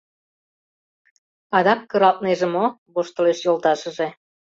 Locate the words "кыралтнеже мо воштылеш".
1.89-3.39